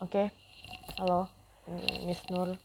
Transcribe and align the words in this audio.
Oke, 0.00 0.32
halo 0.96 1.28
Miss 2.08 2.24
Nur. 2.32 2.56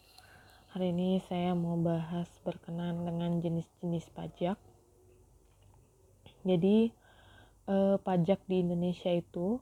Hari 0.72 0.96
ini 0.96 1.20
saya 1.28 1.52
mau 1.52 1.76
bahas 1.76 2.32
berkenan 2.48 3.04
dengan 3.04 3.44
jenis-jenis 3.44 4.07
pajak. 4.15 4.55
Jadi 6.47 6.88
eh, 7.67 7.96
pajak 7.99 8.47
di 8.47 8.63
Indonesia 8.63 9.12
itu 9.12 9.59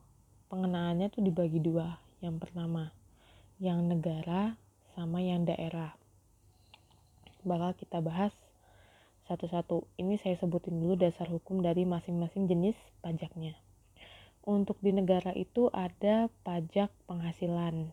pengenaannya 0.53 1.09
tuh 1.09 1.25
dibagi 1.25 1.57
dua. 1.57 1.97
Yang 2.21 2.45
pertama, 2.45 2.93
yang 3.57 3.89
negara 3.89 4.53
sama 4.93 5.25
yang 5.25 5.49
daerah. 5.49 5.97
Bakal 7.49 7.81
kita 7.81 7.97
bahas 7.97 8.35
satu-satu. 9.25 9.89
Ini 9.97 10.21
saya 10.21 10.37
sebutin 10.37 10.77
dulu 10.77 11.01
dasar 11.01 11.33
hukum 11.33 11.65
dari 11.65 11.81
masing-masing 11.89 12.45
jenis 12.45 12.77
pajaknya. 13.01 13.57
Untuk 14.47 14.79
di 14.79 14.95
negara 14.95 15.35
itu 15.35 15.67
ada 15.75 16.31
pajak 16.47 16.87
penghasilan. 17.11 17.91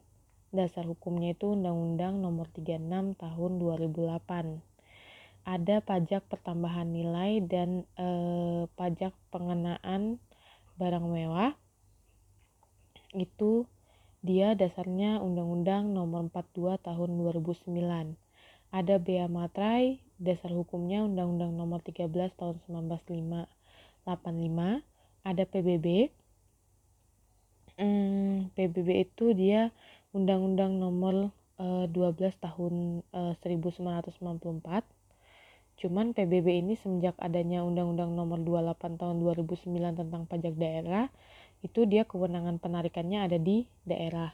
Dasar 0.54 0.86
hukumnya 0.86 1.34
itu 1.34 1.52
Undang-Undang 1.52 2.22
Nomor 2.22 2.46
36 2.54 3.18
Tahun 3.18 3.52
2008. 3.58 4.62
Ada 5.46 5.82
pajak 5.82 6.26
pertambahan 6.30 6.90
nilai 6.90 7.42
dan 7.42 7.82
eh, 7.98 8.70
pajak 8.78 9.14
pengenaan 9.34 10.22
barang 10.78 11.06
mewah. 11.06 11.58
Itu 13.10 13.66
dia 14.22 14.54
dasarnya 14.54 15.18
Undang-Undang 15.22 15.90
Nomor 15.90 16.30
42 16.30 16.78
Tahun 16.82 17.10
2009. 17.14 18.16
Ada 18.74 18.98
bea 18.98 19.26
matrai, 19.30 20.02
dasar 20.18 20.50
hukumnya 20.50 21.06
Undang-Undang 21.06 21.54
Nomor 21.54 21.82
13 21.82 22.10
Tahun 22.34 22.58
1985. 22.70 23.46
Ada 25.26 25.42
PBB, 25.42 26.10
hmm, 27.76 28.56
PBB 28.56 29.08
itu 29.08 29.32
dia 29.36 29.72
Undang-Undang 30.16 30.80
Nomor 30.80 31.32
uh, 31.60 31.84
eh, 31.84 31.92
12 31.92 32.36
Tahun 32.40 32.74
uh, 33.12 33.34
1994. 33.40 34.84
Cuman 35.76 36.16
PBB 36.16 36.64
ini 36.64 36.72
semenjak 36.80 37.12
adanya 37.20 37.60
Undang-Undang 37.60 38.16
Nomor 38.16 38.40
28 38.40 38.96
Tahun 38.96 39.16
2009 39.20 40.00
tentang 40.00 40.24
pajak 40.24 40.56
daerah, 40.56 41.12
itu 41.60 41.84
dia 41.84 42.08
kewenangan 42.08 42.56
penarikannya 42.56 43.28
ada 43.28 43.36
di 43.36 43.68
daerah. 43.84 44.32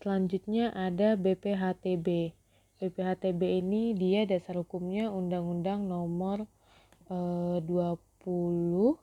Selanjutnya 0.00 0.72
ada 0.72 1.14
BPHTB. 1.20 2.32
BPHTB 2.80 3.62
ini 3.62 3.94
dia 3.94 4.24
dasar 4.24 4.58
hukumnya 4.58 5.12
Undang-Undang 5.12 5.86
Nomor 5.86 6.48
uh, 7.12 7.60
20 7.60 8.96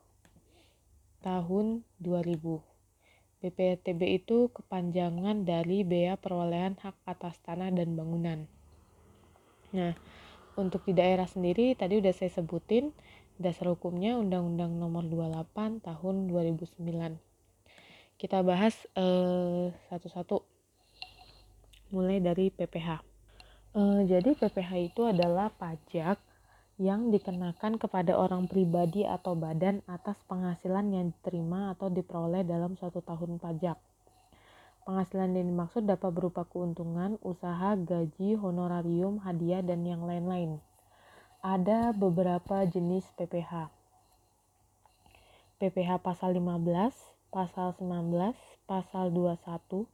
tahun 1.22 1.66
2000. 2.02 2.69
BPTB 3.40 4.20
itu 4.20 4.52
kepanjangan 4.52 5.48
dari 5.48 5.80
Bea 5.80 6.20
Perolehan 6.20 6.76
Hak 6.76 6.96
Atas 7.08 7.40
Tanah 7.40 7.72
dan 7.72 7.96
Bangunan. 7.96 8.44
Nah, 9.72 9.96
untuk 10.60 10.84
di 10.84 10.92
daerah 10.92 11.24
sendiri 11.24 11.72
tadi 11.72 11.96
udah 11.96 12.12
saya 12.12 12.28
sebutin 12.28 12.92
dasar 13.40 13.72
hukumnya 13.72 14.20
Undang-Undang 14.20 14.76
Nomor 14.76 15.08
28 15.08 15.80
Tahun 15.80 16.16
2009. 16.28 17.16
Kita 18.20 18.44
bahas 18.44 18.76
eh, 18.92 19.72
satu-satu. 19.88 20.44
Mulai 21.96 22.20
dari 22.20 22.52
PPH. 22.52 23.00
Eh, 23.72 24.00
jadi 24.04 24.36
PPH 24.36 24.70
itu 24.92 25.08
adalah 25.08 25.48
pajak 25.48 26.20
yang 26.80 27.12
dikenakan 27.12 27.76
kepada 27.76 28.16
orang 28.16 28.48
pribadi 28.48 29.04
atau 29.04 29.36
badan 29.36 29.84
atas 29.84 30.16
penghasilan 30.24 30.88
yang 30.88 31.04
diterima 31.12 31.76
atau 31.76 31.92
diperoleh 31.92 32.40
dalam 32.40 32.72
suatu 32.80 33.04
tahun 33.04 33.36
pajak. 33.36 33.76
Penghasilan 34.88 35.36
yang 35.36 35.52
dimaksud 35.52 35.84
dapat 35.84 36.08
berupa 36.08 36.48
keuntungan, 36.48 37.20
usaha, 37.20 37.76
gaji, 37.76 38.32
honorarium, 38.40 39.20
hadiah, 39.20 39.60
dan 39.60 39.84
yang 39.84 40.08
lain-lain. 40.08 40.56
Ada 41.44 41.92
beberapa 41.92 42.64
jenis 42.64 43.04
PPH. 43.12 43.68
PPH 45.60 46.00
pasal 46.00 46.32
15, 46.32 46.96
pasal 47.28 47.76
19, 47.76 48.32
pasal 48.64 49.12
21, 49.12 49.84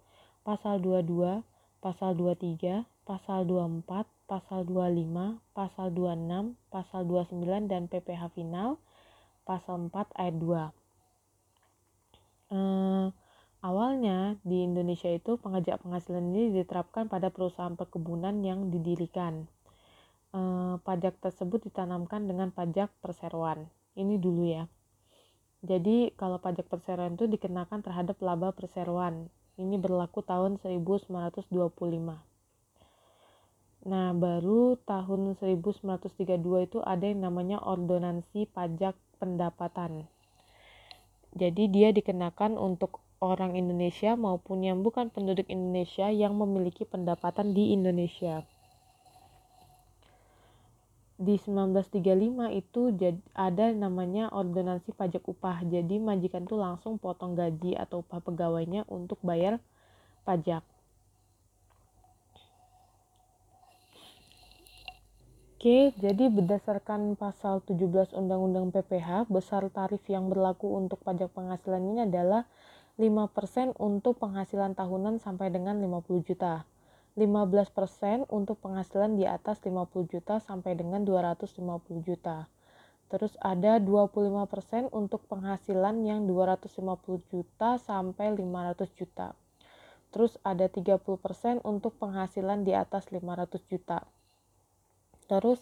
pasal 0.47 0.79
22, 0.79 1.43
pasal 1.83 2.15
23, 2.15 2.87
pasal 3.03 3.43
24, 3.43 4.07
pasal 4.27 4.67
25, 4.67 5.39
pasal 5.55 5.95
26, 5.95 6.59
pasal 6.69 7.07
29 7.07 7.71
dan 7.71 7.87
PPH 7.87 8.35
final 8.35 8.83
pasal 9.47 9.87
4 9.89 10.11
ayat 10.19 10.37
2. 10.43 10.75
Eh, 12.51 13.07
awalnya 13.63 14.35
di 14.43 14.67
Indonesia 14.67 15.07
itu 15.07 15.39
pengajak 15.39 15.79
penghasilan 15.87 16.35
ini 16.35 16.51
diterapkan 16.51 17.07
pada 17.07 17.31
perusahaan 17.31 17.79
perkebunan 17.79 18.43
yang 18.43 18.75
didirikan. 18.75 19.47
Eh, 20.35 20.75
pajak 20.83 21.23
tersebut 21.23 21.63
ditanamkan 21.71 22.27
dengan 22.27 22.51
pajak 22.51 22.91
perseroan. 22.99 23.71
Ini 23.95 24.19
dulu 24.19 24.43
ya. 24.51 24.67
Jadi 25.63 26.13
kalau 26.19 26.43
pajak 26.43 26.67
perseroan 26.67 27.15
itu 27.15 27.31
dikenakan 27.31 27.81
terhadap 27.87 28.19
laba 28.21 28.51
perseroan. 28.51 29.31
Ini 29.57 29.81
berlaku 29.81 30.21
tahun 30.21 30.61
1925. 30.61 32.36
Nah, 33.87 34.11
baru 34.11 34.75
tahun 34.83 35.39
1932 35.39 36.67
itu 36.67 36.83
ada 36.83 37.07
yang 37.07 37.23
namanya 37.23 37.63
ordonansi 37.63 38.51
pajak 38.51 38.99
pendapatan. 39.23 40.11
Jadi 41.39 41.71
dia 41.71 41.95
dikenakan 41.95 42.59
untuk 42.59 42.99
orang 43.23 43.55
Indonesia 43.55 44.19
maupun 44.19 44.67
yang 44.67 44.83
bukan 44.83 45.07
penduduk 45.15 45.47
Indonesia 45.47 46.11
yang 46.11 46.35
memiliki 46.35 46.83
pendapatan 46.83 47.55
di 47.55 47.79
Indonesia. 47.79 48.43
Di 51.17 51.39
1935 51.41 52.59
itu 52.59 52.93
ada 53.39 53.71
namanya 53.71 54.35
ordonansi 54.35 54.93
pajak 54.99 55.23
upah. 55.31 55.63
Jadi 55.63 56.03
majikan 56.03 56.43
tuh 56.43 56.59
langsung 56.59 56.99
potong 56.99 57.39
gaji 57.39 57.79
atau 57.79 58.03
upah 58.03 58.19
pegawainya 58.19 58.83
untuk 58.91 59.23
bayar 59.23 59.63
pajak. 60.27 60.67
Oke, 65.57 65.97
jadi 65.97 66.29
berdasarkan 66.29 67.17
pasal 67.17 67.65
17 67.65 68.13
Undang-Undang 68.13 68.77
PPH, 68.77 69.25
besar 69.33 69.65
tarif 69.73 70.05
yang 70.05 70.29
berlaku 70.29 70.69
untuk 70.69 71.01
pajak 71.01 71.33
penghasilan 71.33 71.81
ini 71.81 72.05
adalah 72.05 72.45
5% 73.01 73.73
untuk 73.81 74.21
penghasilan 74.21 74.77
tahunan 74.77 75.17
sampai 75.17 75.49
dengan 75.49 75.81
50 75.81 76.29
juta. 76.29 76.69
15% 77.17 78.29
untuk 78.29 78.61
penghasilan 78.61 79.17
di 79.17 79.25
atas 79.25 79.65
50 79.65 80.05
juta 80.13 80.45
sampai 80.45 80.77
dengan 80.77 81.09
250 81.09 82.05
juta. 82.05 82.53
Terus 83.09 83.33
ada 83.41 83.81
25% 83.81 84.93
untuk 84.93 85.25
penghasilan 85.25 86.05
yang 86.05 86.29
250 86.29 87.33
juta 87.33 87.81
sampai 87.81 88.29
500 88.37 88.93
juta. 88.93 89.33
Terus 90.13 90.37
ada 90.45 90.69
30% 90.69 91.65
untuk 91.65 91.97
penghasilan 91.97 92.61
di 92.61 92.77
atas 92.77 93.09
500 93.09 93.65
juta. 93.73 94.05
Terus 95.27 95.59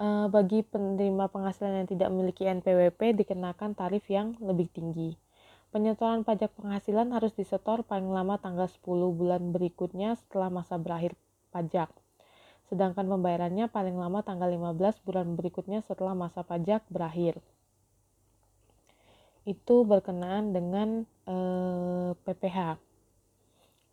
eh, 0.00 0.26
bagi 0.28 0.60
penerima 0.64 1.28
penghasilan 1.32 1.84
yang 1.84 1.88
tidak 1.88 2.08
memiliki 2.12 2.44
NPWP 2.48 3.24
dikenakan 3.24 3.72
tarif 3.76 4.04
yang 4.08 4.36
lebih 4.40 4.68
tinggi. 4.72 5.16
Penyetoran 5.70 6.26
pajak 6.26 6.50
penghasilan 6.58 7.14
harus 7.14 7.30
disetor 7.32 7.86
paling 7.86 8.10
lama 8.10 8.36
tanggal 8.42 8.66
10 8.66 8.82
bulan 9.14 9.54
berikutnya 9.54 10.18
setelah 10.18 10.50
masa 10.50 10.76
berakhir 10.82 11.14
pajak. 11.54 11.88
Sedangkan 12.66 13.06
pembayarannya 13.06 13.70
paling 13.70 13.94
lama 13.94 14.22
tanggal 14.26 14.50
15 14.50 15.06
bulan 15.06 15.26
berikutnya 15.38 15.82
setelah 15.86 16.14
masa 16.18 16.42
pajak 16.42 16.82
berakhir. 16.90 17.38
Itu 19.46 19.86
berkenaan 19.86 20.50
dengan 20.50 21.06
eh, 21.30 22.10
PPH. 22.18 22.82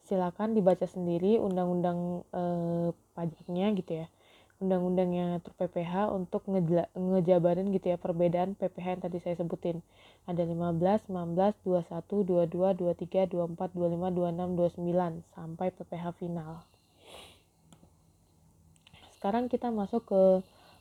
Silakan 0.08 0.58
dibaca 0.58 0.88
sendiri 0.90 1.38
undang-undang 1.38 2.26
eh, 2.34 2.90
pajaknya 3.14 3.70
gitu 3.78 4.02
ya 4.02 4.08
undang-undang 4.58 5.14
yang 5.14 5.38
ngatur 5.38 5.54
PPH 5.54 6.10
untuk 6.10 6.42
ngejabarin 6.98 7.70
gitu 7.70 7.94
ya 7.94 7.98
perbedaan 8.02 8.58
PPH 8.58 8.88
yang 8.98 9.02
tadi 9.06 9.18
saya 9.22 9.36
sebutin. 9.38 9.86
Ada 10.26 10.50
15, 10.50 11.14
19, 11.14 11.62
21, 11.62 12.26
22, 12.26 12.74
23, 12.74 13.30
24, 13.38 13.78
25, 13.78 14.18
26, 14.18 14.58
29 14.82 15.38
sampai 15.38 15.68
PPH 15.70 16.06
final. 16.18 16.66
Sekarang 19.14 19.46
kita 19.46 19.70
masuk 19.70 20.10
ke 20.10 20.22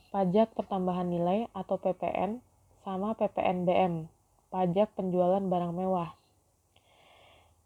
pajak 0.09 0.57
pertambahan 0.57 1.09
nilai 1.13 1.53
atau 1.53 1.77
PPN 1.77 2.41
sama 2.81 3.13
PPNBM, 3.13 4.09
pajak 4.49 4.89
penjualan 4.97 5.45
barang 5.45 5.73
mewah. 5.77 6.17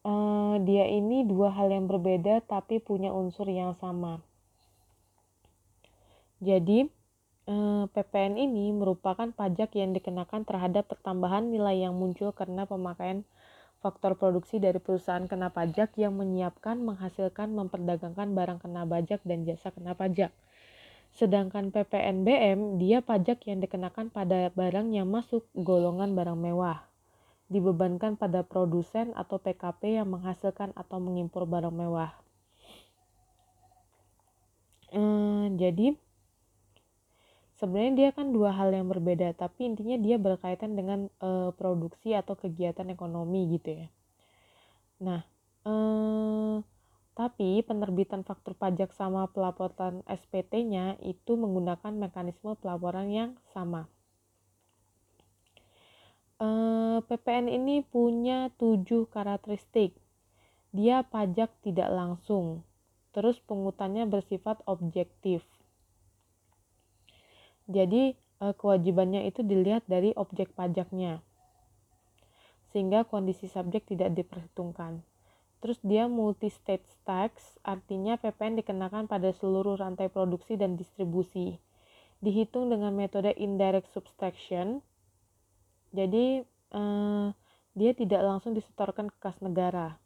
Uh, 0.01 0.57
dia 0.65 0.89
ini 0.89 1.29
dua 1.29 1.53
hal 1.53 1.69
yang 1.71 1.85
berbeda 1.85 2.41
tapi 2.49 2.81
punya 2.81 3.13
unsur 3.13 3.45
yang 3.53 3.77
sama 3.77 4.25
jadi, 6.41 6.89
eh, 7.49 7.85
PPN 7.93 8.41
ini 8.41 8.73
merupakan 8.73 9.29
pajak 9.29 9.77
yang 9.77 9.93
dikenakan 9.93 10.49
terhadap 10.49 10.89
pertambahan 10.89 11.53
nilai 11.53 11.85
yang 11.85 11.93
muncul 11.93 12.33
karena 12.33 12.65
pemakaian 12.65 13.29
faktor 13.81 14.17
produksi 14.17 14.61
dari 14.61 14.77
perusahaan 14.77 15.25
kena 15.25 15.53
pajak 15.53 15.97
yang 15.97 16.17
menyiapkan, 16.17 16.81
menghasilkan, 16.81 17.53
memperdagangkan 17.53 18.33
barang 18.37 18.59
kena 18.65 18.85
pajak 18.85 19.21
dan 19.25 19.45
jasa 19.49 19.73
kena 19.73 19.97
pajak. 19.97 20.33
Sedangkan 21.11 21.75
PPNBM, 21.75 22.79
dia 22.79 23.03
pajak 23.03 23.43
yang 23.49 23.59
dikenakan 23.59 24.15
pada 24.15 24.53
barang 24.55 24.95
yang 24.95 25.11
masuk 25.11 25.43
golongan 25.59 26.15
barang 26.15 26.39
mewah. 26.39 26.87
Dibebankan 27.51 28.15
pada 28.15 28.47
produsen 28.47 29.11
atau 29.19 29.43
PKP 29.43 29.99
yang 29.99 30.09
menghasilkan 30.09 30.71
atau 30.79 31.03
mengimpor 31.03 31.51
barang 31.51 31.75
mewah. 31.75 32.15
Hmm, 34.95 35.59
jadi 35.59 35.99
sebenarnya 37.61 37.93
dia 37.93 38.11
kan 38.17 38.33
dua 38.33 38.57
hal 38.57 38.73
yang 38.73 38.89
berbeda 38.89 39.37
tapi 39.37 39.69
intinya 39.69 40.01
dia 40.01 40.17
berkaitan 40.17 40.73
dengan 40.73 41.13
e, 41.21 41.53
produksi 41.53 42.17
atau 42.17 42.33
kegiatan 42.33 42.89
ekonomi 42.89 43.61
gitu 43.61 43.85
ya. 43.85 43.89
Nah 45.05 45.21
e, 45.69 45.75
tapi 47.13 47.61
penerbitan 47.61 48.25
faktur 48.25 48.57
pajak 48.57 48.97
sama 48.97 49.29
pelaporan 49.29 50.01
SPT-nya 50.09 50.97
itu 51.05 51.37
menggunakan 51.37 51.93
mekanisme 51.93 52.57
pelaporan 52.57 53.13
yang 53.13 53.31
sama. 53.53 53.93
E, 56.41 56.49
PPN 57.05 57.53
ini 57.53 57.85
punya 57.85 58.49
tujuh 58.57 59.05
karakteristik. 59.13 59.93
Dia 60.73 61.05
pajak 61.05 61.53
tidak 61.61 61.93
langsung 61.93 62.65
terus 63.11 63.43
pungutannya 63.43 64.07
bersifat 64.07 64.63
objektif 64.71 65.43
jadi 67.71 68.19
eh, 68.19 68.55
kewajibannya 68.59 69.31
itu 69.31 69.47
dilihat 69.47 69.87
dari 69.87 70.11
objek 70.19 70.51
pajaknya. 70.59 71.23
Sehingga 72.75 73.07
kondisi 73.07 73.47
subjek 73.47 73.87
tidak 73.87 74.15
diperhitungkan. 74.15 75.07
Terus 75.61 75.79
dia 75.85 76.09
multi 76.09 76.49
state 76.49 76.87
tax, 77.05 77.61
artinya 77.63 78.17
PPN 78.17 78.59
dikenakan 78.65 79.07
pada 79.07 79.31
seluruh 79.31 79.77
rantai 79.79 80.09
produksi 80.09 80.57
dan 80.59 80.75
distribusi. 80.75 81.61
Dihitung 82.21 82.73
dengan 82.73 82.93
metode 82.97 83.33
indirect 83.39 83.89
subtraction. 83.95 84.83
Jadi 85.95 86.43
eh, 86.47 87.27
dia 87.79 87.93
tidak 87.95 88.23
langsung 88.27 88.53
disetorkan 88.53 89.13
ke 89.15 89.17
kas 89.23 89.39
negara. 89.39 90.01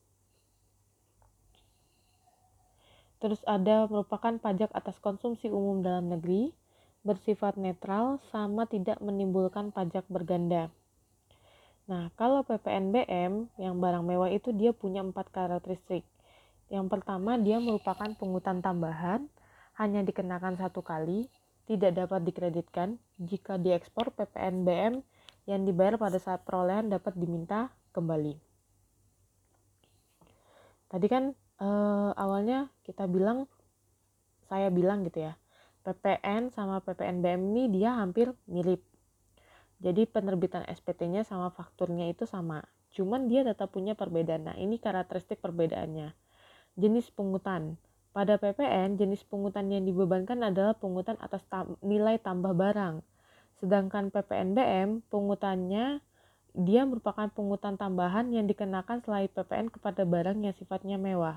Terus 3.25 3.41
ada 3.49 3.89
merupakan 3.89 4.37
pajak 4.37 4.69
atas 4.77 5.01
konsumsi 5.01 5.49
umum 5.49 5.81
dalam 5.81 6.13
negeri, 6.13 6.53
bersifat 7.05 7.61
netral 7.61 8.19
sama 8.33 8.65
tidak 8.65 8.97
menimbulkan 9.05 9.71
pajak 9.71 10.09
berganda. 10.09 10.73
Nah, 11.85 12.09
kalau 12.17 12.41
PPNBM 12.49 13.53
yang 13.61 13.77
barang 13.77 14.01
mewah 14.01 14.33
itu 14.33 14.57
dia 14.57 14.73
punya 14.73 15.05
empat 15.05 15.29
karakteristik. 15.29 16.01
Yang 16.73 16.87
pertama, 16.89 17.37
dia 17.37 17.61
merupakan 17.61 18.09
pungutan 18.17 18.65
tambahan, 18.65 19.29
hanya 19.77 20.01
dikenakan 20.01 20.57
satu 20.57 20.81
kali, 20.81 21.29
tidak 21.69 21.93
dapat 21.93 22.25
dikreditkan. 22.25 22.97
Jika 23.21 23.61
diekspor, 23.61 24.17
PPNBM 24.17 25.05
yang 25.45 25.61
dibayar 25.69 26.01
pada 26.01 26.17
saat 26.17 26.41
perolehan 26.49 26.89
dapat 26.89 27.13
diminta 27.21 27.69
kembali. 27.93 28.41
Tadi 30.89 31.07
kan 31.11 31.37
eh, 31.37 32.11
awalnya 32.17 32.73
kita 32.89 33.05
bilang, 33.05 33.45
saya 34.49 34.73
bilang 34.73 35.05
gitu 35.05 35.29
ya, 35.29 35.37
PPN 35.85 36.49
sama 36.49 36.81
PPNBM 36.81 37.53
ini 37.53 37.69
dia 37.69 37.93
hampir 38.01 38.33
mirip. 38.49 38.81
Jadi 39.85 40.09
penerbitan 40.09 40.65
SPT-nya 40.65 41.29
sama 41.29 41.53
fakturnya 41.53 42.09
itu 42.09 42.25
sama. 42.25 42.65
Cuman 42.97 43.29
dia 43.29 43.45
tetap 43.45 43.69
punya 43.69 43.93
perbedaan. 43.93 44.49
Nah, 44.49 44.57
ini 44.57 44.81
karakteristik 44.81 45.45
perbedaannya. 45.45 46.17
Jenis 46.81 47.13
pungutan. 47.13 47.77
Pada 48.17 48.41
PPN, 48.41 48.97
jenis 48.97 49.29
pungutan 49.29 49.69
yang 49.69 49.85
dibebankan 49.85 50.41
adalah 50.41 50.73
pungutan 50.73 51.21
atas 51.21 51.45
tam 51.53 51.77
nilai 51.85 52.17
tambah 52.17 52.57
barang. 52.57 53.05
Sedangkan 53.61 54.09
PPNBM, 54.09 55.05
pungutannya 55.13 56.01
dia 56.57 56.83
merupakan 56.89 57.29
pungutan 57.29 57.77
tambahan 57.77 58.33
yang 58.33 58.49
dikenakan 58.49 59.05
selain 59.05 59.29
PPN 59.29 59.69
kepada 59.69 60.09
barang 60.09 60.39
yang 60.41 60.55
sifatnya 60.57 60.97
mewah 60.97 61.37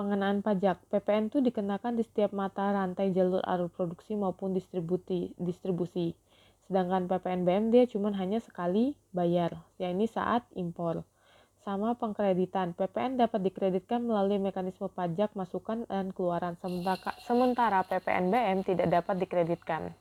pengenaan 0.00 0.40
pajak. 0.40 0.80
PPN 0.88 1.28
itu 1.28 1.44
dikenakan 1.44 2.00
di 2.00 2.08
setiap 2.08 2.32
mata 2.32 2.72
rantai 2.72 3.12
jalur 3.12 3.44
arus 3.44 3.68
produksi 3.76 4.16
maupun 4.16 4.56
distribusi. 4.56 5.36
distribusi. 5.36 6.16
Sedangkan 6.64 7.04
PPNBM 7.04 7.68
dia 7.68 7.84
cuma 7.84 8.08
hanya 8.16 8.40
sekali 8.40 8.96
bayar, 9.12 9.60
yakni 9.76 10.08
saat 10.08 10.48
impor. 10.56 11.04
Sama 11.60 11.92
pengkreditan, 12.00 12.72
PPN 12.72 13.20
dapat 13.20 13.44
dikreditkan 13.44 14.00
melalui 14.00 14.40
mekanisme 14.40 14.88
pajak 14.88 15.36
masukan 15.36 15.84
dan 15.84 16.08
keluaran, 16.16 16.56
sementara, 16.56 17.12
sementara 17.28 17.84
PPNBM 17.84 18.64
tidak 18.64 18.88
dapat 18.88 19.20
dikreditkan. 19.20 19.92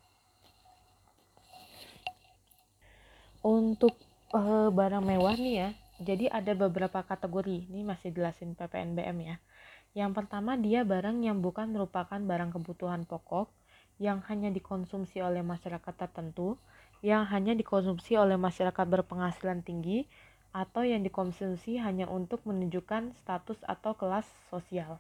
Untuk 3.44 4.00
uh, 4.32 4.72
barang 4.72 5.04
mewah 5.04 5.36
nih 5.36 5.56
ya, 5.60 5.70
jadi 6.00 6.32
ada 6.32 6.56
beberapa 6.56 7.04
kategori, 7.04 7.68
ini 7.68 7.84
masih 7.84 8.16
jelasin 8.16 8.56
PPNBM 8.56 9.36
ya 9.36 9.36
yang 9.98 10.14
pertama, 10.14 10.54
dia 10.58 10.86
barang 10.86 11.22
yang 11.26 11.42
bukan 11.42 11.74
merupakan 11.74 12.22
barang 12.22 12.54
kebutuhan 12.54 13.10
pokok 13.10 13.50
yang 14.00 14.24
hanya 14.32 14.48
dikonsumsi 14.48 15.20
oleh 15.20 15.44
masyarakat 15.44 15.94
tertentu, 15.98 16.56
yang 17.04 17.28
hanya 17.28 17.52
dikonsumsi 17.52 18.16
oleh 18.16 18.40
masyarakat 18.40 18.86
berpenghasilan 18.88 19.60
tinggi, 19.60 20.08
atau 20.50 20.82
yang 20.82 21.06
dikonsumsi 21.06 21.78
hanya 21.78 22.10
untuk 22.10 22.42
menunjukkan 22.48 23.14
status 23.22 23.60
atau 23.68 23.94
kelas 23.94 24.26
sosial. 24.50 24.98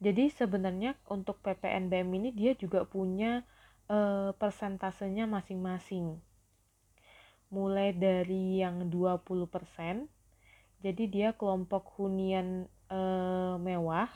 Jadi 0.00 0.32
sebenarnya 0.32 0.96
untuk 1.12 1.38
PPNBM 1.44 2.08
ini 2.16 2.28
dia 2.32 2.56
juga 2.56 2.88
punya 2.88 3.44
e, 3.84 4.32
persentasenya 4.32 5.28
masing-masing. 5.28 6.16
Mulai 7.52 7.92
dari 7.92 8.64
yang 8.64 8.88
20%, 8.88 10.08
jadi 10.80 11.04
dia 11.04 11.28
kelompok 11.36 12.00
hunian 12.00 12.64
e, 12.90 13.00
mewah 13.62 14.10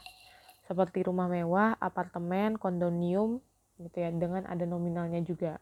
seperti 0.65 1.05
rumah 1.05 1.29
mewah, 1.29 1.76
apartemen, 1.76 2.56
kondominium 2.56 3.41
gitu 3.76 4.00
ya 4.00 4.11
dengan 4.11 4.49
ada 4.49 4.65
nominalnya 4.65 5.21
juga. 5.21 5.61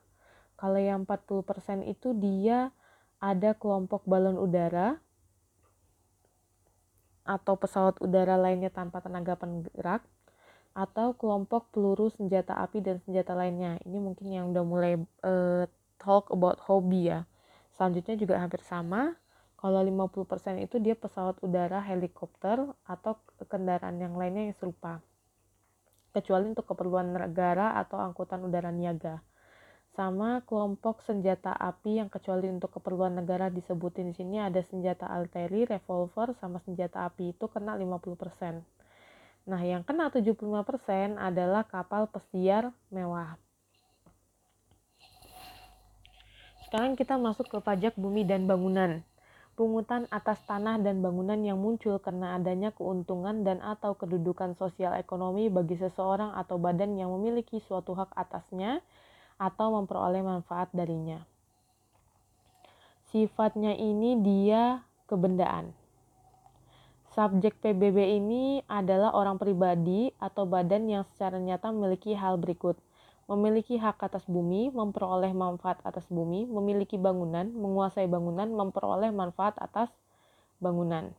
Kalau 0.54 0.78
yang 0.78 1.02
40% 1.02 1.90
itu 1.90 2.14
dia 2.14 2.70
ada 3.18 3.54
kelompok 3.58 4.06
balon 4.06 4.38
udara 4.38 5.02
atau 7.22 7.54
pesawat 7.54 7.98
udara 8.02 8.34
lainnya 8.38 8.70
tanpa 8.70 8.98
tenaga 9.02 9.38
penggerak 9.38 10.02
atau 10.72 11.14
kelompok 11.14 11.70
peluru 11.70 12.10
senjata 12.10 12.58
api 12.62 12.78
dan 12.82 13.02
senjata 13.02 13.34
lainnya. 13.34 13.78
Ini 13.82 13.98
mungkin 13.98 14.26
yang 14.30 14.54
udah 14.54 14.64
mulai 14.64 14.94
uh, 15.26 15.66
talk 15.98 16.30
about 16.30 16.62
hobby 16.66 17.10
ya. 17.10 17.26
Selanjutnya 17.74 18.14
juga 18.14 18.38
hampir 18.38 18.62
sama. 18.62 19.18
Kalau 19.62 19.78
50% 19.78 20.58
itu 20.58 20.82
dia 20.82 20.98
pesawat 20.98 21.38
udara, 21.38 21.78
helikopter, 21.86 22.66
atau 22.82 23.14
kendaraan 23.46 23.94
yang 23.94 24.18
lainnya 24.18 24.50
yang 24.50 24.58
serupa. 24.58 24.98
Kecuali 26.10 26.50
untuk 26.50 26.66
keperluan 26.66 27.14
negara 27.14 27.78
atau 27.78 28.02
angkutan 28.02 28.42
udara 28.42 28.74
niaga. 28.74 29.22
Sama 29.94 30.42
kelompok 30.50 31.06
senjata 31.06 31.54
api 31.54 32.02
yang 32.02 32.10
kecuali 32.10 32.50
untuk 32.50 32.74
keperluan 32.74 33.14
negara 33.14 33.54
disebutin 33.54 34.10
di 34.10 34.18
sini 34.18 34.42
ada 34.42 34.58
senjata 34.66 35.06
arteri, 35.06 35.62
revolver, 35.62 36.34
sama 36.42 36.58
senjata 36.58 37.06
api 37.06 37.30
itu 37.30 37.46
kena 37.46 37.78
50%. 37.78 38.66
Nah, 39.46 39.62
yang 39.62 39.86
kena 39.86 40.10
75% 40.10 40.42
adalah 41.22 41.62
kapal 41.70 42.10
pesiar 42.10 42.74
mewah. 42.90 43.38
Sekarang 46.66 46.98
kita 46.98 47.14
masuk 47.14 47.46
ke 47.46 47.62
pajak 47.62 47.94
bumi 47.94 48.26
dan 48.26 48.50
bangunan 48.50 49.06
pungutan 49.52 50.08
atas 50.08 50.40
tanah 50.48 50.80
dan 50.80 51.04
bangunan 51.04 51.36
yang 51.40 51.60
muncul 51.60 52.00
karena 52.00 52.40
adanya 52.40 52.72
keuntungan 52.72 53.44
dan 53.44 53.60
atau 53.60 53.92
kedudukan 53.92 54.56
sosial 54.56 54.96
ekonomi 54.96 55.52
bagi 55.52 55.76
seseorang 55.76 56.32
atau 56.34 56.56
badan 56.56 56.96
yang 56.96 57.12
memiliki 57.14 57.60
suatu 57.60 57.92
hak 57.92 58.16
atasnya 58.16 58.80
atau 59.36 59.76
memperoleh 59.76 60.24
manfaat 60.24 60.72
darinya. 60.72 61.20
Sifatnya 63.12 63.76
ini 63.76 64.16
dia 64.24 64.80
kebendaan. 65.04 65.76
Subjek 67.12 67.60
PBB 67.60 68.16
ini 68.16 68.64
adalah 68.64 69.12
orang 69.12 69.36
pribadi 69.36 70.08
atau 70.16 70.48
badan 70.48 70.88
yang 70.88 71.04
secara 71.12 71.36
nyata 71.36 71.68
memiliki 71.68 72.16
hal 72.16 72.40
berikut– 72.40 72.80
memiliki 73.32 73.80
hak 73.80 73.96
atas 74.04 74.28
bumi, 74.28 74.68
memperoleh 74.68 75.32
manfaat 75.32 75.80
atas 75.88 76.04
bumi, 76.12 76.44
memiliki 76.44 77.00
bangunan, 77.00 77.48
menguasai 77.48 78.04
bangunan, 78.04 78.52
memperoleh 78.52 79.08
manfaat 79.08 79.56
atas 79.56 79.88
bangunan. 80.60 81.16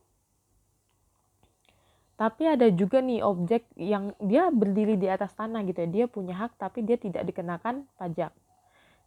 Tapi 2.14 2.46
ada 2.46 2.70
juga 2.70 3.02
nih 3.02 3.26
objek 3.26 3.66
yang 3.74 4.14
dia 4.22 4.46
berdiri 4.54 4.94
di 4.94 5.10
atas 5.10 5.34
tanah 5.34 5.66
gitu 5.66 5.82
ya, 5.82 5.88
dia 5.90 6.06
punya 6.06 6.38
hak 6.38 6.54
tapi 6.54 6.86
dia 6.86 6.94
tidak 6.94 7.26
dikenakan 7.26 7.90
pajak. 7.98 8.30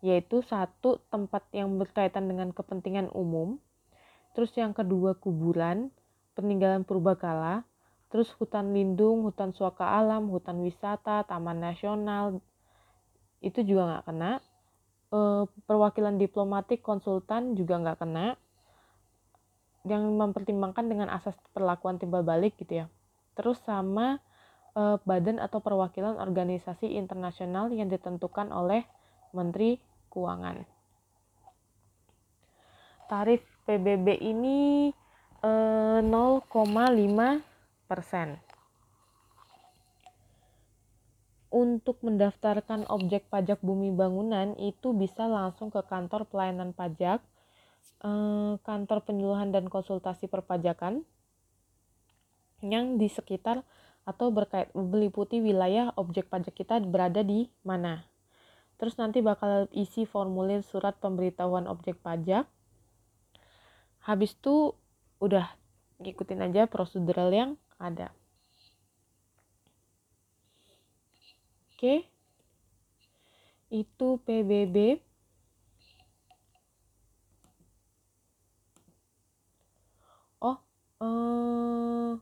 yaitu 0.01 0.45
satu 0.45 1.01
tempat 1.09 1.41
yang 1.49 1.81
berkaitan 1.81 2.29
dengan 2.29 2.53
kepentingan 2.53 3.09
umum, 3.17 3.57
terus 4.37 4.53
yang 4.53 4.73
kedua 4.73 5.17
kuburan, 5.17 5.89
peninggalan 6.37 6.85
purbakala, 6.85 7.65
terus 8.13 8.29
hutan 8.37 8.77
lindung, 8.77 9.25
hutan 9.25 9.51
suaka 9.57 9.97
alam, 9.97 10.29
hutan 10.29 10.61
wisata, 10.61 11.25
taman 11.25 11.57
nasional, 11.57 12.37
itu 13.41 13.63
juga 13.63 13.81
nggak 13.89 14.05
kena. 14.09 14.31
E, 15.13 15.19
perwakilan 15.69 16.15
diplomatik, 16.17 16.81
konsultan 16.81 17.53
juga 17.53 17.77
nggak 17.79 17.99
kena. 18.01 18.35
Yang 19.87 20.03
mempertimbangkan 20.11 20.85
dengan 20.89 21.07
asas 21.13 21.37
perlakuan 21.55 22.01
timbal 22.01 22.25
balik 22.25 22.57
gitu 22.59 22.83
ya. 22.83 22.85
Terus 23.37 23.61
sama 23.63 24.19
e, 24.73 24.99
badan 25.05 25.37
atau 25.37 25.61
perwakilan 25.61 26.17
organisasi 26.17 26.97
internasional 26.97 27.69
yang 27.71 27.87
ditentukan 27.87 28.49
oleh 28.49 28.83
Menteri 29.31 29.77
Keuangan. 30.09 30.65
Tarif 33.07 33.43
PBB 33.63 34.19
ini 34.19 34.91
e, 35.39 35.51
0,5 36.03 36.47
persen. 37.87 38.46
Untuk 41.57 41.97
mendaftarkan 42.05 42.85
objek 42.85 43.33
pajak 43.33 43.65
bumi 43.65 43.89
bangunan 43.89 44.53
itu 44.61 44.93
bisa 44.93 45.25
langsung 45.25 45.73
ke 45.73 45.81
kantor 45.81 46.29
pelayanan 46.29 46.69
pajak, 46.69 47.17
e, 48.05 48.11
kantor 48.61 49.01
penyuluhan 49.01 49.49
dan 49.49 49.65
konsultasi 49.65 50.29
perpajakan 50.29 51.01
yang 52.61 53.01
di 53.01 53.09
sekitar 53.09 53.65
atau 54.05 54.29
berkait 54.29 54.69
meliputi 54.77 55.41
wilayah 55.41 55.97
objek 55.97 56.29
pajak 56.29 56.53
kita 56.53 56.77
berada 56.85 57.25
di 57.25 57.49
mana. 57.65 58.05
Terus 58.77 58.93
nanti 59.01 59.25
bakal 59.25 59.65
isi 59.73 60.05
formulir 60.05 60.61
surat 60.61 60.93
pemberitahuan 61.01 61.65
objek 61.65 61.97
pajak. 62.05 62.45
Habis 64.05 64.37
itu 64.37 64.77
udah 65.17 65.49
ikutin 66.05 66.45
aja 66.45 66.69
prosedural 66.69 67.33
yang 67.33 67.51
ada. 67.81 68.13
Oke. 71.77 72.09
Itu 73.69 74.17
PBB. 74.25 74.97
Oh, 80.41 80.57
eh 81.05 82.17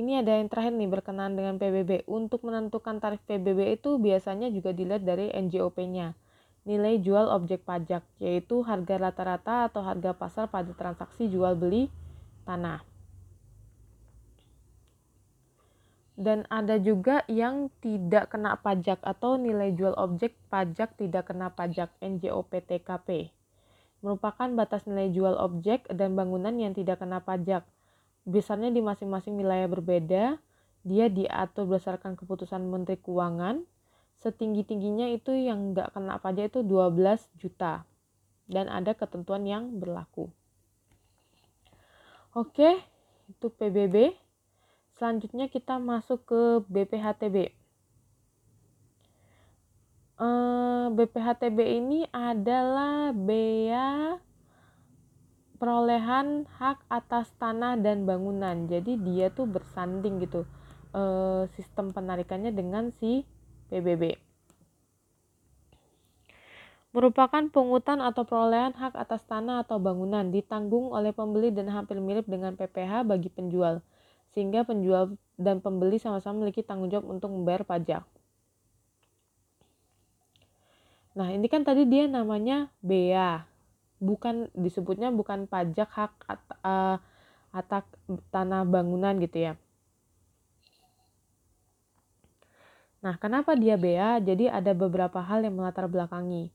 ini 0.00 0.16
ada 0.16 0.32
yang 0.40 0.48
terakhir 0.48 0.72
nih 0.80 0.88
berkenaan 0.88 1.36
dengan 1.36 1.60
PBB. 1.60 2.08
Untuk 2.08 2.40
menentukan 2.48 2.96
tarif 3.04 3.20
PBB 3.28 3.76
itu 3.76 4.00
biasanya 4.00 4.48
juga 4.48 4.72
dilihat 4.72 5.04
dari 5.04 5.28
NJOP-nya, 5.28 6.16
nilai 6.64 6.96
jual 7.04 7.28
objek 7.28 7.68
pajak, 7.68 8.00
yaitu 8.16 8.64
harga 8.64 8.96
rata-rata 8.96 9.68
atau 9.68 9.84
harga 9.84 10.16
pasar 10.16 10.48
pada 10.48 10.72
transaksi 10.72 11.28
jual 11.28 11.52
beli 11.52 11.92
tanah. 12.48 12.80
Dan 16.18 16.50
ada 16.50 16.82
juga 16.82 17.22
yang 17.30 17.70
tidak 17.78 18.34
kena 18.34 18.58
pajak 18.58 18.98
atau 19.06 19.38
nilai 19.38 19.70
jual 19.70 19.94
objek 19.94 20.34
pajak 20.50 20.98
tidak 20.98 21.30
kena 21.30 21.54
pajak 21.54 21.94
NJOP 22.02 22.58
TKP. 22.58 23.30
Merupakan 24.02 24.50
batas 24.50 24.82
nilai 24.90 25.14
jual 25.14 25.38
objek 25.38 25.86
dan 25.94 26.18
bangunan 26.18 26.50
yang 26.58 26.74
tidak 26.74 26.98
kena 26.98 27.22
pajak 27.22 27.62
besarnya 28.26 28.74
di 28.74 28.82
masing-masing 28.82 29.38
wilayah 29.38 29.70
berbeda. 29.70 30.24
Dia 30.82 31.06
diatur 31.06 31.70
berdasarkan 31.70 32.18
keputusan 32.18 32.66
Menteri 32.66 32.98
Keuangan. 32.98 33.62
Setinggi-tingginya 34.18 35.14
itu 35.14 35.30
yang 35.30 35.70
nggak 35.70 35.94
kena 35.94 36.18
pajak 36.18 36.50
itu 36.50 36.66
12 36.66 37.30
juta. 37.38 37.86
Dan 38.50 38.66
ada 38.66 38.90
ketentuan 38.90 39.46
yang 39.46 39.70
berlaku. 39.78 40.34
Oke, 42.34 42.82
itu 43.30 43.46
PBB. 43.54 44.27
Selanjutnya 44.98 45.46
kita 45.46 45.78
masuk 45.78 46.26
ke 46.26 46.42
BPHTB. 46.66 47.58
BPHTB 50.98 51.58
ini 51.78 52.00
adalah 52.10 53.14
bea 53.14 54.18
perolehan 55.62 56.46
hak 56.58 56.82
atas 56.90 57.30
tanah 57.38 57.78
dan 57.78 58.02
bangunan. 58.02 58.66
Jadi 58.66 58.98
dia 58.98 59.30
tuh 59.30 59.46
bersanding 59.46 60.22
gitu 60.22 60.42
e, 60.94 61.02
sistem 61.54 61.94
penarikannya 61.94 62.54
dengan 62.54 62.90
si 62.98 63.22
PBB. 63.70 64.18
Merupakan 66.90 67.44
pungutan 67.52 68.00
atau 68.00 68.24
perolehan 68.24 68.74
hak 68.74 68.96
atas 68.96 69.22
tanah 69.28 69.62
atau 69.62 69.76
bangunan 69.78 70.34
ditanggung 70.34 70.90
oleh 70.90 71.14
pembeli 71.14 71.52
dan 71.52 71.68
hampir 71.68 72.00
mirip 72.00 72.24
dengan 72.26 72.58
PPH 72.58 73.06
bagi 73.06 73.28
penjual. 73.28 73.84
Sehingga 74.38 74.62
penjual 74.62 75.18
dan 75.34 75.58
pembeli 75.58 75.98
sama-sama 75.98 76.38
memiliki 76.46 76.62
tanggung 76.62 76.86
jawab 76.86 77.10
untuk 77.10 77.34
membayar 77.34 77.66
pajak. 77.66 78.06
Nah, 81.18 81.34
ini 81.34 81.50
kan 81.50 81.66
tadi 81.66 81.82
dia 81.82 82.06
namanya 82.06 82.70
bea 82.78 83.42
bukan 83.98 84.46
disebutnya 84.54 85.10
bukan 85.10 85.50
pajak 85.50 85.90
hak 85.90 86.12
uh, 86.62 87.02
atas 87.50 87.82
tanah 88.30 88.62
bangunan 88.62 89.18
gitu 89.18 89.50
ya. 89.50 89.52
Nah, 93.02 93.18
kenapa 93.18 93.58
dia 93.58 93.74
bea? 93.74 94.22
Jadi 94.22 94.46
ada 94.46 94.70
beberapa 94.70 95.18
hal 95.18 95.42
yang 95.42 95.58
melatar 95.58 95.90
belakangi. 95.90 96.54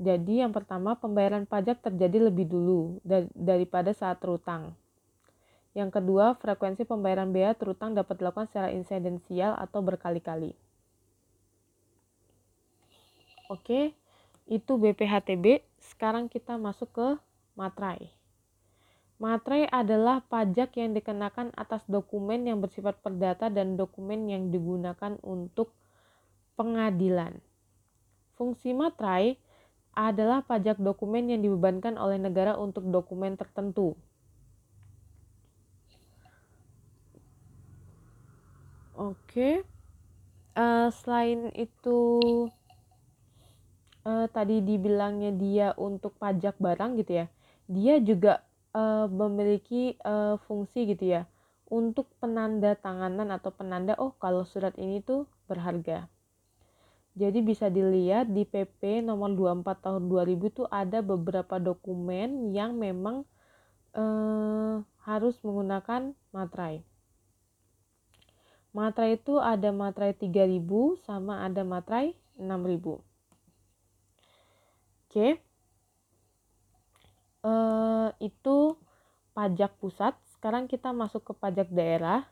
Jadi 0.00 0.40
yang 0.40 0.56
pertama 0.56 0.96
pembayaran 0.96 1.44
pajak 1.44 1.84
terjadi 1.84 2.32
lebih 2.32 2.48
dulu 2.48 3.04
dar 3.04 3.28
daripada 3.36 3.92
saat 3.92 4.16
terutang. 4.16 4.72
Yang 5.70 6.02
kedua, 6.02 6.34
frekuensi 6.34 6.82
pembayaran 6.82 7.30
bea 7.30 7.54
terutang 7.54 7.94
dapat 7.94 8.18
dilakukan 8.18 8.50
secara 8.50 8.74
insidensial 8.74 9.54
atau 9.54 9.78
berkali-kali. 9.86 10.50
Oke, 13.50 13.94
itu 14.50 14.72
BPHTB. 14.78 15.62
Sekarang 15.78 16.26
kita 16.26 16.58
masuk 16.58 16.90
ke 16.90 17.08
materai. 17.54 18.10
Materai 19.20 19.68
adalah 19.68 20.24
pajak 20.26 20.74
yang 20.80 20.96
dikenakan 20.96 21.52
atas 21.52 21.84
dokumen 21.86 22.48
yang 22.48 22.58
bersifat 22.58 22.98
perdata 23.04 23.52
dan 23.52 23.76
dokumen 23.76 24.26
yang 24.26 24.48
digunakan 24.48 25.20
untuk 25.20 25.76
pengadilan. 26.56 27.36
Fungsi 28.34 28.72
materai 28.72 29.36
adalah 29.92 30.40
pajak 30.40 30.80
dokumen 30.80 31.28
yang 31.28 31.44
dibebankan 31.44 32.00
oleh 32.00 32.16
negara 32.16 32.56
untuk 32.56 32.88
dokumen 32.88 33.36
tertentu. 33.36 33.92
Oke, 39.10 39.66
uh, 40.54 40.88
selain 41.02 41.50
itu 41.58 41.98
uh, 44.06 44.26
tadi 44.30 44.62
dibilangnya 44.62 45.34
dia 45.34 45.68
untuk 45.74 46.14
pajak 46.14 46.54
barang 46.62 46.94
gitu 47.02 47.18
ya, 47.18 47.26
dia 47.66 47.98
juga 47.98 48.46
uh, 48.70 49.10
memiliki 49.10 49.98
uh, 50.06 50.38
fungsi 50.46 50.94
gitu 50.94 51.10
ya 51.18 51.22
untuk 51.66 52.06
penanda 52.22 52.78
tanganan 52.78 53.34
atau 53.34 53.50
penanda 53.50 53.98
oh 53.98 54.14
kalau 54.18 54.46
surat 54.46 54.78
ini 54.78 55.02
tuh 55.02 55.26
berharga. 55.50 56.06
Jadi 57.18 57.42
bisa 57.42 57.66
dilihat 57.66 58.30
di 58.30 58.46
PP 58.46 59.02
nomor 59.02 59.34
24 59.34 59.90
tahun 59.90 60.06
2000 60.06 60.54
tuh 60.54 60.66
ada 60.70 61.02
beberapa 61.02 61.58
dokumen 61.58 62.54
yang 62.54 62.78
memang 62.78 63.26
uh, 63.98 64.86
harus 65.02 65.34
menggunakan 65.42 66.14
materai. 66.30 66.86
Materai 68.70 69.18
itu 69.18 69.42
ada 69.42 69.74
materai 69.74 70.14
3000 70.14 70.94
sama 71.02 71.42
ada 71.42 71.66
materai 71.66 72.14
6000. 72.38 73.02
Oke. 75.10 75.42
Uh, 77.42 78.14
itu 78.22 78.78
pajak 79.34 79.74
pusat. 79.82 80.14
Sekarang 80.38 80.70
kita 80.70 80.94
masuk 80.94 81.26
ke 81.26 81.32
pajak 81.34 81.66
daerah. 81.74 82.30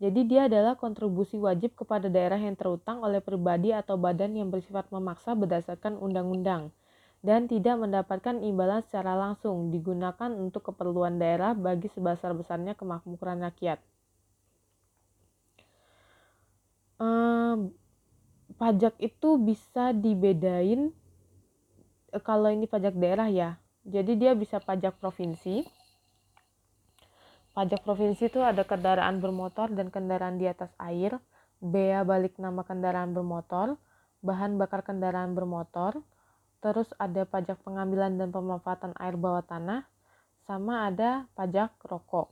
Jadi 0.00 0.24
dia 0.24 0.48
adalah 0.48 0.76
kontribusi 0.80 1.36
wajib 1.36 1.76
kepada 1.76 2.08
daerah 2.08 2.40
yang 2.40 2.56
terutang 2.56 3.04
oleh 3.04 3.20
pribadi 3.20 3.72
atau 3.72 4.00
badan 4.00 4.32
yang 4.32 4.48
bersifat 4.48 4.88
memaksa 4.88 5.36
berdasarkan 5.36 6.00
undang-undang 6.00 6.72
dan 7.20 7.44
tidak 7.44 7.76
mendapatkan 7.76 8.40
imbalan 8.40 8.80
secara 8.80 9.12
langsung 9.12 9.68
digunakan 9.68 10.32
untuk 10.32 10.72
keperluan 10.72 11.20
daerah 11.20 11.52
bagi 11.52 11.92
sebesar-besarnya 11.92 12.80
kemakmuran 12.80 13.44
rakyat. 13.44 13.80
Pajak 18.60 19.00
itu 19.00 19.40
bisa 19.40 19.96
dibedain 19.96 20.92
kalau 22.20 22.52
ini 22.52 22.68
pajak 22.68 22.92
daerah 22.92 23.32
ya. 23.32 23.56
Jadi 23.88 24.20
dia 24.20 24.36
bisa 24.36 24.60
pajak 24.60 25.00
provinsi. 25.00 25.64
Pajak 27.56 27.80
provinsi 27.82 28.28
itu 28.28 28.44
ada 28.44 28.62
kendaraan 28.68 29.18
bermotor 29.18 29.72
dan 29.72 29.88
kendaraan 29.88 30.36
di 30.36 30.44
atas 30.44 30.68
air. 30.76 31.16
Bea 31.60 32.04
balik 32.04 32.36
nama 32.36 32.60
kendaraan 32.64 33.16
bermotor 33.16 33.80
bahan 34.20 34.60
bakar 34.60 34.84
kendaraan 34.84 35.32
bermotor. 35.32 36.04
Terus 36.60 36.92
ada 37.00 37.24
pajak 37.24 37.64
pengambilan 37.64 38.20
dan 38.20 38.28
pemanfaatan 38.28 38.92
air 39.00 39.16
bawah 39.16 39.40
tanah, 39.40 39.88
sama 40.44 40.92
ada 40.92 41.24
pajak 41.32 41.72
rokok. 41.80 42.28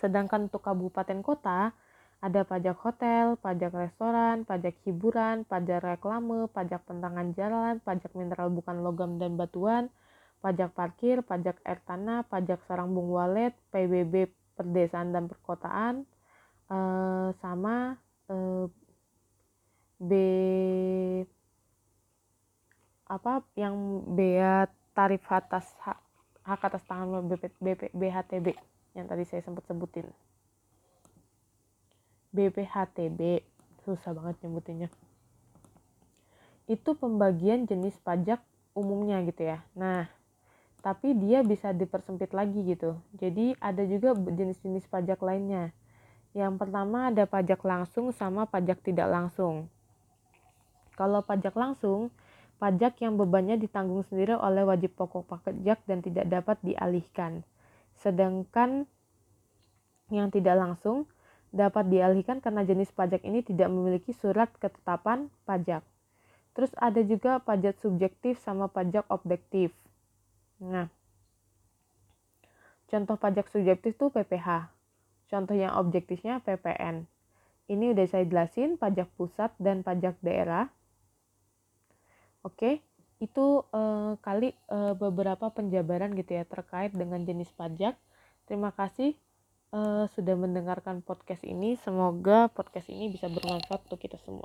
Sedangkan 0.00 0.48
untuk 0.48 0.64
kabupaten 0.64 1.20
kota, 1.20 1.76
ada 2.18 2.42
pajak 2.42 2.76
hotel, 2.82 3.38
pajak 3.38 3.70
restoran, 3.70 4.42
pajak 4.42 4.74
hiburan, 4.82 5.46
pajak 5.46 5.78
reklame, 5.86 6.50
pajak 6.50 6.82
pentangan 6.82 7.30
jalan, 7.38 7.78
pajak 7.86 8.10
mineral 8.18 8.50
bukan 8.50 8.82
logam 8.82 9.22
dan 9.22 9.38
batuan, 9.38 9.86
pajak 10.42 10.74
parkir, 10.74 11.22
pajak 11.22 11.62
air 11.62 11.78
tanah, 11.86 12.26
pajak 12.26 12.58
sarang 12.66 12.90
bung 12.90 13.14
walet, 13.14 13.54
PBB 13.70 14.34
perdesaan 14.58 15.14
dan 15.14 15.30
perkotaan, 15.30 16.02
eh, 16.74 17.28
sama 17.38 17.94
eh, 18.30 18.66
B 19.98 20.12
apa 23.08 23.42
yang 23.58 24.04
bea 24.14 24.68
tarif 24.92 25.24
atas 25.32 25.64
hak, 25.82 25.98
hak 26.44 26.60
atas 26.60 26.84
tangan 26.86 27.24
BP, 27.24 27.44
BP, 27.58 27.82
BHTB 27.96 28.46
yang 28.94 29.06
tadi 29.08 29.24
saya 29.24 29.42
sempat 29.42 29.64
sebutin. 29.64 30.06
BPHTB 32.32 33.44
susah 33.88 34.12
banget 34.12 34.36
nyebutinnya. 34.44 34.88
Itu 36.68 36.92
pembagian 36.92 37.64
jenis 37.64 37.96
pajak 38.04 38.44
umumnya 38.76 39.24
gitu 39.24 39.48
ya. 39.48 39.64
Nah, 39.72 40.04
tapi 40.84 41.16
dia 41.16 41.40
bisa 41.42 41.72
dipersempit 41.72 42.30
lagi 42.36 42.60
gitu. 42.62 43.00
Jadi 43.16 43.56
ada 43.58 43.82
juga 43.88 44.12
jenis-jenis 44.14 44.86
pajak 44.86 45.18
lainnya. 45.24 45.72
Yang 46.36 46.60
pertama 46.60 47.08
ada 47.08 47.24
pajak 47.24 47.64
langsung 47.64 48.12
sama 48.12 48.44
pajak 48.44 48.84
tidak 48.84 49.08
langsung. 49.08 49.66
Kalau 50.94 51.24
pajak 51.24 51.54
langsung, 51.54 52.12
pajak 52.58 53.00
yang 53.00 53.14
bebannya 53.16 53.56
ditanggung 53.56 54.02
sendiri 54.06 54.34
oleh 54.34 54.66
wajib 54.66 54.92
pokok 54.98 55.24
pajak 55.26 55.78
dan 55.86 55.98
tidak 56.04 56.26
dapat 56.28 56.58
dialihkan. 56.60 57.42
Sedangkan 57.98 58.86
yang 60.12 60.30
tidak 60.30 60.58
langsung 60.58 61.08
dapat 61.48 61.88
dialihkan 61.88 62.44
karena 62.44 62.64
jenis 62.64 62.92
pajak 62.92 63.24
ini 63.24 63.40
tidak 63.40 63.68
memiliki 63.72 64.12
surat 64.12 64.52
ketetapan 64.60 65.32
pajak. 65.48 65.80
Terus 66.52 66.74
ada 66.76 67.00
juga 67.06 67.38
pajak 67.38 67.78
subjektif 67.78 68.42
sama 68.42 68.66
pajak 68.66 69.06
objektif. 69.08 69.70
Nah, 70.58 70.90
contoh 72.90 73.14
pajak 73.14 73.46
subjektif 73.48 73.94
itu 73.94 74.06
PPH. 74.10 74.68
Contoh 75.28 75.54
yang 75.54 75.76
objektifnya 75.76 76.40
PPN. 76.42 77.04
Ini 77.68 77.92
udah 77.92 78.06
saya 78.08 78.24
jelasin 78.24 78.80
pajak 78.80 79.12
pusat 79.14 79.52
dan 79.60 79.84
pajak 79.84 80.16
daerah. 80.24 80.72
Oke, 82.40 82.80
itu 83.20 83.66
uh, 83.76 84.16
kali 84.24 84.56
uh, 84.72 84.96
beberapa 84.96 85.52
penjabaran 85.52 86.16
gitu 86.16 86.38
ya 86.38 86.48
terkait 86.48 86.96
dengan 86.96 87.20
jenis 87.22 87.52
pajak. 87.52 87.92
Terima 88.48 88.72
kasih 88.72 89.12
uh, 89.72 90.04
sudah 90.12 90.36
mendengarkan 90.36 91.00
podcast 91.00 91.42
ini. 91.44 91.80
Semoga 91.80 92.52
podcast 92.52 92.92
ini 92.92 93.08
bisa 93.12 93.26
bermanfaat 93.32 93.88
untuk 93.88 94.00
kita 94.00 94.16
semua. 94.20 94.36